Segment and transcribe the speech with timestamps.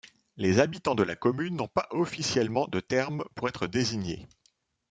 [0.35, 4.27] Les habitants de la commune n'ont pas officiellement de termes pour être désigné.